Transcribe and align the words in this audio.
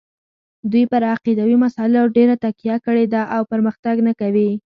دوی 0.71 0.83
پر 0.91 1.01
عقیدوي 1.15 1.55
مسایلو 1.65 2.03
ډېره 2.15 2.35
تکیه 2.43 2.75
کړې 2.85 3.05
ده 3.13 3.21
او 3.35 3.41
پرمختګ 3.51 3.95
نه 4.07 4.13
کوي. 4.21 4.49